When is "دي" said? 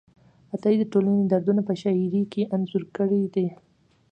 3.35-3.47